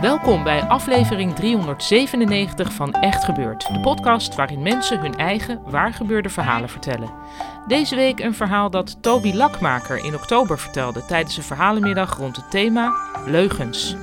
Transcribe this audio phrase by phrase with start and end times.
[0.00, 6.68] Welkom bij aflevering 397 van Echt Gebeurd, de podcast waarin mensen hun eigen waargebeurde verhalen
[6.68, 7.10] vertellen.
[7.66, 12.50] Deze week een verhaal dat Toby Lakmaker in oktober vertelde tijdens een verhalenmiddag rond het
[12.50, 12.92] thema
[13.26, 13.96] leugens.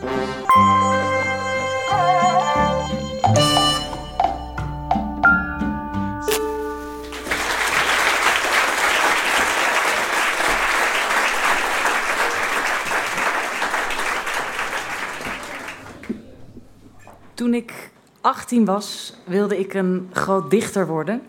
[17.36, 17.90] Toen ik
[18.22, 21.22] 18 was, wilde ik een groot dichter worden.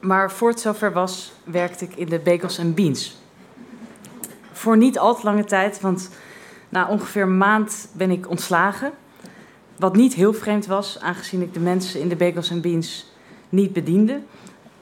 [0.00, 3.16] Maar voor het zover was, werkte ik in de Bagels and Beans.
[4.52, 6.10] Voor niet al te lange tijd, want
[6.68, 8.92] na ongeveer een maand ben ik ontslagen.
[9.76, 13.12] Wat niet heel vreemd was, aangezien ik de mensen in de Bagels and Beans
[13.48, 14.20] niet bediende.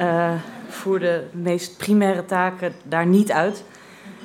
[0.00, 0.32] Uh,
[0.68, 3.64] voerde de meest primaire taken daar niet uit.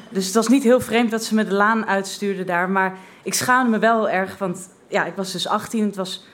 [0.10, 2.70] Dus het was niet heel vreemd dat ze me de laan uitstuurden daar.
[2.70, 5.86] Maar ik schaamde me wel heel erg, want ja, ik was dus 18.
[5.86, 6.26] Het was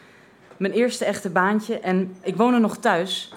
[0.57, 1.79] mijn eerste echte baantje.
[1.79, 3.33] En ik woonde nog thuis.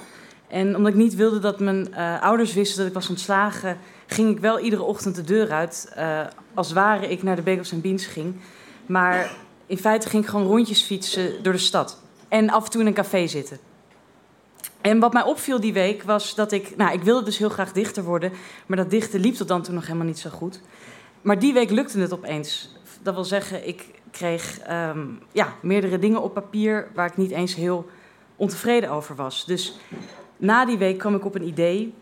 [0.49, 4.31] En omdat ik niet wilde dat mijn uh, ouders wisten dat ik was ontslagen, ging
[4.31, 5.93] ik wel iedere ochtend de deur uit.
[5.99, 6.21] Uh,
[6.55, 8.35] als ware ik naar de Bagels en Beans ging.
[8.87, 9.31] Maar
[9.67, 12.03] in feite ging ik gewoon rondjes fietsen door de stad.
[12.29, 13.59] En af en toe in een café zitten.
[14.81, 16.77] En wat mij opviel die week was dat ik...
[16.77, 18.33] Nou, ik wilde dus heel graag dichter worden.
[18.67, 20.61] Maar dat dichten liep tot dan toen nog helemaal niet zo goed.
[21.23, 22.77] Maar die week lukte het opeens.
[23.03, 26.89] Dat wil zeggen, ik kreeg um, ja, meerdere dingen op papier...
[26.95, 27.89] waar ik niet eens heel
[28.37, 29.45] ontevreden over was.
[29.45, 29.79] Dus
[30.37, 31.95] na die week kwam ik op een idee.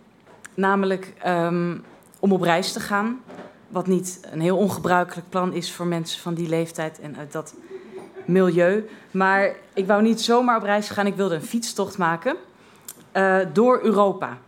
[0.55, 1.85] Namelijk um,
[2.19, 3.21] om op reis te gaan.
[3.69, 7.55] Wat niet een heel ongebruikelijk plan is voor mensen van die leeftijd en uit dat
[8.25, 8.89] milieu.
[9.11, 11.07] Maar ik wou niet zomaar op reis gaan.
[11.07, 12.37] Ik wilde een fietstocht maken
[13.13, 14.39] uh, door Europa.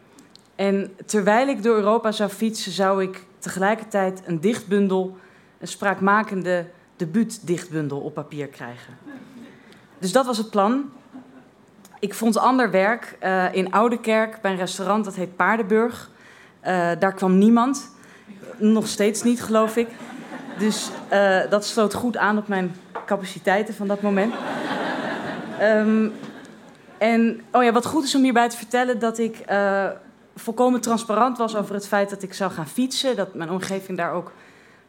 [0.55, 5.17] En terwijl ik door Europa zou fietsen, zou ik tegelijkertijd een dichtbundel,
[5.59, 6.67] een spraakmakende
[7.01, 8.99] debuutdichtbundel op papier krijgen.
[9.99, 10.91] Dus dat was het plan.
[11.99, 16.11] Ik vond ander werk uh, in Oudekerk bij een restaurant dat heet Paardenburg.
[16.67, 17.91] Uh, daar kwam niemand.
[18.57, 19.89] Nog steeds niet, geloof ik.
[20.59, 22.75] Dus uh, dat sloot goed aan op mijn
[23.07, 24.35] capaciteiten van dat moment.
[25.63, 26.13] Um,
[26.99, 29.45] en oh ja, wat goed is om hierbij te vertellen, dat ik
[30.37, 33.17] volkomen transparant was over het feit dat ik zou gaan fietsen.
[33.17, 34.33] Dat mijn omgeving daar ook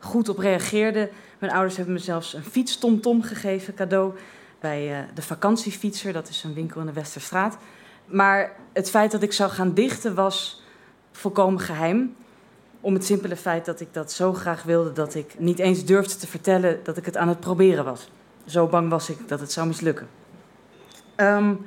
[0.01, 1.09] goed op reageerde.
[1.39, 4.13] Mijn ouders hebben me zelfs een fietstomtom gegeven, cadeau,
[4.59, 6.13] bij uh, de vakantiefietser.
[6.13, 7.57] Dat is een winkel in de Westerstraat.
[8.05, 10.63] Maar het feit dat ik zou gaan dichten was
[11.11, 12.15] volkomen geheim.
[12.81, 16.15] Om het simpele feit dat ik dat zo graag wilde dat ik niet eens durfde
[16.15, 18.09] te vertellen dat ik het aan het proberen was.
[18.45, 20.07] Zo bang was ik dat het zou mislukken.
[21.15, 21.65] Um,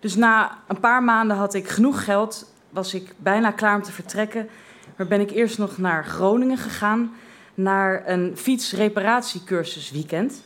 [0.00, 3.92] dus na een paar maanden had ik genoeg geld, was ik bijna klaar om te
[3.92, 4.48] vertrekken.
[4.96, 7.12] Maar ben ik eerst nog naar Groningen gegaan,
[7.54, 10.42] naar een fietsreparatiecursus weekend.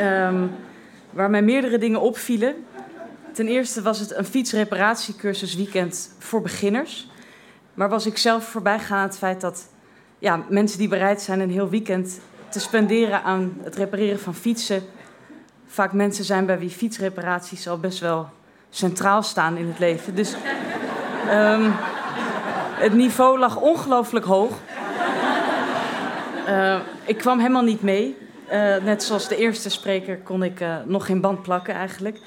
[0.00, 0.50] Um,
[1.10, 2.54] waar mij meerdere dingen opvielen.
[3.32, 7.08] Ten eerste was het een fietsreparatiecursus weekend voor beginners.
[7.74, 9.68] Maar was ik zelf voorbij gegaan aan het feit dat
[10.18, 14.82] ja, mensen die bereid zijn een heel weekend te spenderen aan het repareren van fietsen,
[15.66, 18.28] vaak mensen zijn bij wie fietsreparaties al best wel
[18.70, 20.14] centraal staan in het leven.
[20.14, 20.34] Dus
[21.30, 21.72] um,
[22.74, 24.52] het niveau lag ongelooflijk hoog.
[26.48, 28.16] Uh, ik kwam helemaal niet mee.
[28.52, 32.20] Uh, net zoals de eerste spreker kon ik uh, nog geen band plakken eigenlijk.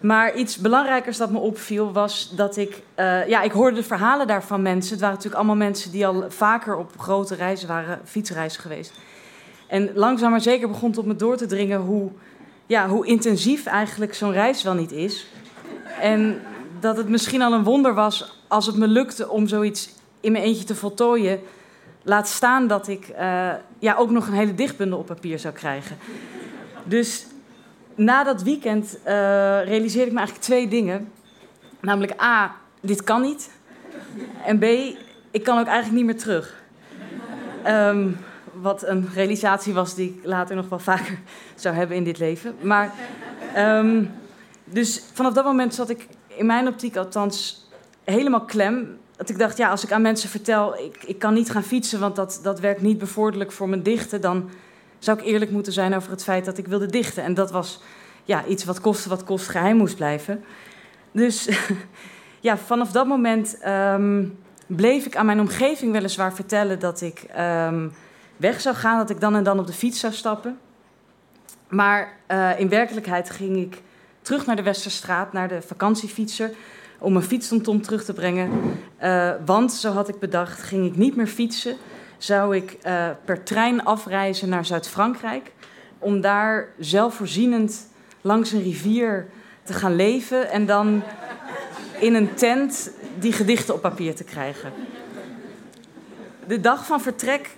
[0.00, 2.82] Maar iets belangrijkers dat me opviel was dat ik...
[3.26, 4.90] ja, ik hoorde de verhalen daar van mensen.
[4.90, 8.92] Het waren natuurlijk allemaal mensen die al vaker op grote reizen waren, fietsreizen geweest.
[9.66, 12.10] En langzaam maar zeker begon het op me door te dringen hoe,
[12.66, 15.26] ja, hoe intensief eigenlijk zo'n reis wel niet is.
[16.00, 16.40] En
[16.80, 20.44] dat het misschien al een wonder was als het me lukte om zoiets in mijn
[20.44, 21.40] eentje te voltooien.
[22.10, 25.96] Laat staan dat ik uh, ja, ook nog een hele dichtbundel op papier zou krijgen.
[26.84, 27.26] Dus
[27.94, 29.10] na dat weekend uh,
[29.64, 31.12] realiseerde ik me eigenlijk twee dingen.
[31.80, 33.50] Namelijk A, dit kan niet.
[34.44, 34.64] En B,
[35.30, 36.62] ik kan ook eigenlijk niet meer terug.
[37.66, 38.16] Um,
[38.52, 41.18] wat een realisatie was die ik later nog wel vaker
[41.54, 42.54] zou hebben in dit leven.
[42.60, 42.92] Maar
[43.56, 44.10] um,
[44.64, 47.68] Dus vanaf dat moment zat ik in mijn optiek althans
[48.04, 48.98] helemaal klem.
[49.20, 52.00] Dat ik dacht, ja, als ik aan mensen vertel, ik, ik kan niet gaan fietsen,
[52.00, 54.50] want dat, dat werkt niet bevorderlijk voor mijn dichten, dan
[54.98, 57.22] zou ik eerlijk moeten zijn over het feit dat ik wilde dichten.
[57.22, 57.80] En dat was
[58.24, 60.44] ja, iets wat koste wat kost geheim moest blijven.
[61.12, 61.48] Dus
[62.40, 64.24] ja, vanaf dat moment ehm,
[64.66, 67.88] bleef ik aan mijn omgeving weliswaar vertellen dat ik ehm,
[68.36, 70.58] weg zou gaan, dat ik dan en dan op de fiets zou stappen.
[71.68, 73.82] Maar uh, in werkelijkheid ging ik
[74.22, 76.50] terug naar de Westerstraat, naar de vakantiefietser,
[77.00, 78.50] om mijn fietstomtom terug te brengen.
[79.02, 81.76] Uh, want, zo had ik bedacht, ging ik niet meer fietsen,
[82.18, 85.52] zou ik uh, per trein afreizen naar Zuid-Frankrijk,
[85.98, 87.88] om daar zelfvoorzienend
[88.20, 89.26] langs een rivier
[89.62, 91.02] te gaan leven en dan
[91.98, 94.72] in een tent die gedichten op papier te krijgen.
[96.46, 97.56] De dag van vertrek,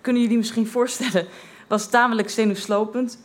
[0.00, 1.26] kunnen jullie misschien voorstellen,
[1.68, 3.18] was tamelijk zenuwslopend.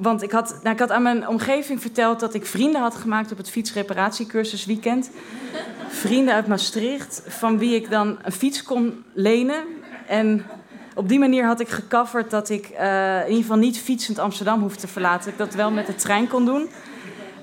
[0.00, 3.32] Want ik had, nou, ik had aan mijn omgeving verteld dat ik vrienden had gemaakt
[3.32, 5.10] op het fietsreparatiecursus weekend.
[5.88, 9.64] Vrienden uit Maastricht, van wie ik dan een fiets kon lenen.
[10.06, 10.46] En
[10.94, 14.60] op die manier had ik gecoverd dat ik uh, in ieder geval niet fietsend Amsterdam
[14.60, 15.30] hoefde te verlaten.
[15.30, 16.68] Ik dat wel met de trein kon doen.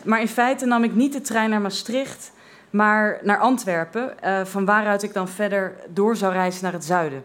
[0.04, 2.32] Maar in feite nam ik niet de trein naar Maastricht,
[2.70, 4.14] maar naar Antwerpen.
[4.24, 7.24] Uh, van waaruit ik dan verder door zou reizen naar het zuiden.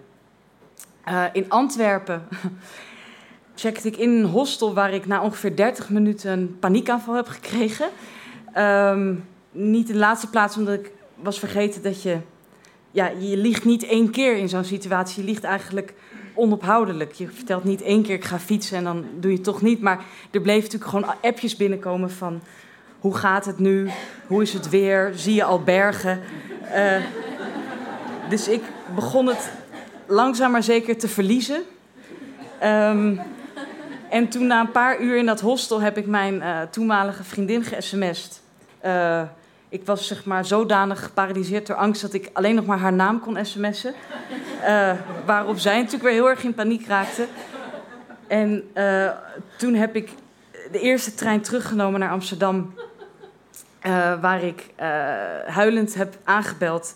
[1.09, 2.29] Uh, in Antwerpen
[3.55, 7.89] checkte ik in een hostel waar ik na ongeveer 30 minuten een paniekaanval heb gekregen.
[8.57, 12.19] Um, niet in de laatste plaats omdat ik was vergeten dat je...
[12.91, 15.23] Ja, je ligt niet één keer in zo'n situatie.
[15.23, 15.95] Je ligt eigenlijk
[16.35, 17.13] onophoudelijk.
[17.13, 19.81] Je vertelt niet één keer ik ga fietsen en dan doe je het toch niet.
[19.81, 22.43] Maar er bleef natuurlijk gewoon appjes binnenkomen van...
[23.01, 23.91] Hoe gaat het nu?
[24.27, 25.13] Hoe is het weer?
[25.15, 26.21] Zie je al bergen?
[26.75, 26.97] Uh,
[28.29, 28.63] dus ik
[28.95, 29.51] begon het
[30.07, 31.63] langzaam maar zeker te verliezen.
[32.63, 33.21] Um,
[34.13, 37.65] en toen na een paar uur in dat hostel heb ik mijn uh, toenmalige vriendin
[37.65, 38.43] ge-sms'd.
[38.85, 39.23] Uh,
[39.69, 43.21] ik was zeg maar zodanig geparalyseerd door angst dat ik alleen nog maar haar naam
[43.21, 43.95] kon sms'en.
[44.63, 44.93] Uh,
[45.27, 47.27] waarop zij natuurlijk weer heel erg in paniek raakte.
[48.27, 48.71] En
[49.59, 50.11] toen heb ik
[50.73, 52.75] de eerste trein teruggenomen naar Amsterdam.
[54.21, 54.71] waar ik
[55.47, 56.95] huilend heb aangebeld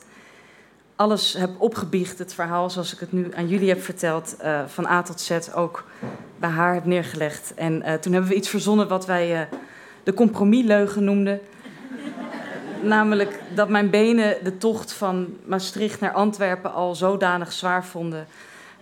[0.97, 4.87] alles heb opgebiecht, het verhaal zoals ik het nu aan jullie heb verteld, uh, van
[4.87, 5.85] A tot Z ook
[6.39, 7.55] bij haar heb neergelegd.
[7.55, 9.41] En uh, toen hebben we iets verzonnen wat wij uh,
[10.03, 11.41] de compromisleugen noemden.
[12.83, 18.27] Namelijk dat mijn benen de tocht van Maastricht naar Antwerpen al zodanig zwaar vonden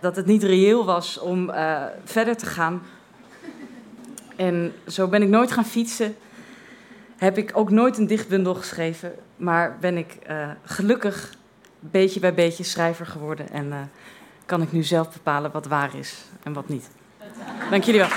[0.00, 1.50] dat het niet reëel was om
[2.04, 2.82] verder te gaan.
[4.36, 6.16] En zo ben ik nooit gaan fietsen.
[7.16, 10.18] Heb ik ook nooit een dichtbundel geschreven, maar ben ik
[10.64, 11.30] gelukkig
[11.90, 13.50] beetje bij beetje schrijver geworden.
[13.50, 13.76] En uh,
[14.46, 16.88] kan ik nu zelf bepalen wat waar is en wat niet.
[17.70, 18.10] Dank jullie wel.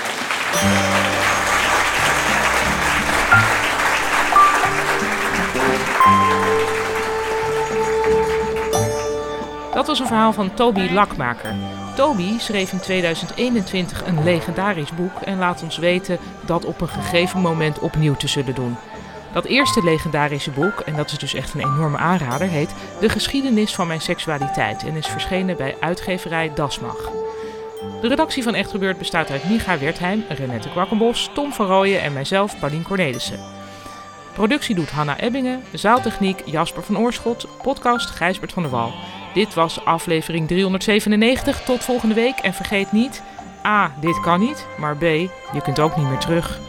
[9.72, 11.54] Dat was een verhaal van Toby Lakmaker.
[11.94, 17.40] Toby schreef in 2021 een legendarisch boek en laat ons weten dat op een gegeven
[17.40, 18.76] moment opnieuw te zullen doen.
[19.32, 23.74] Dat eerste legendarische boek, en dat is dus echt een enorme aanrader, heet De geschiedenis
[23.74, 27.10] van mijn seksualiteit en is verschenen bij uitgeverij Dasmag.
[28.00, 32.12] De redactie van Echt Gebeurd bestaat uit Micha Wertheim, Renette Kwakkenbos, Tom van Rooyen en
[32.12, 33.40] mijzelf, Paulien Cornelissen.
[34.32, 38.92] Productie doet Hanna Ebbingen, zaaltechniek Jasper van Oorschot, podcast Gijsbert van der Wal.
[39.34, 41.60] Dit was aflevering 397.
[41.62, 43.22] Tot volgende week en vergeet niet:
[43.66, 43.92] A.
[44.00, 45.02] Dit kan niet, maar B.
[45.02, 46.60] Je kunt ook niet meer terug.